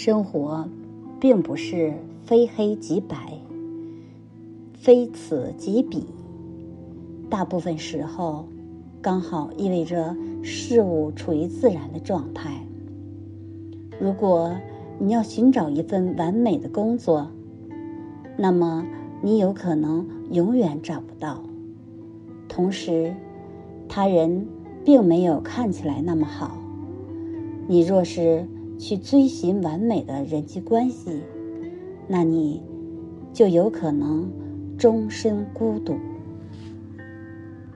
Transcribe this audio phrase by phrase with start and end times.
[0.00, 0.68] 生活，
[1.18, 1.92] 并不是
[2.22, 3.16] 非黑即白，
[4.74, 6.06] 非此即彼。
[7.28, 8.44] 大部分时候，
[9.02, 12.64] 刚好意味着事物处于自然的状态。
[13.98, 14.54] 如果
[15.00, 17.32] 你要寻找一份完美的工作，
[18.36, 18.86] 那么
[19.20, 21.42] 你有可能永远找不到。
[22.48, 23.16] 同时，
[23.88, 24.46] 他人
[24.84, 26.56] 并没有看起来那么好。
[27.66, 28.46] 你若是
[28.78, 31.20] 去追寻完美的人际关系，
[32.06, 32.62] 那你
[33.32, 34.30] 就有可能
[34.78, 35.96] 终身孤独。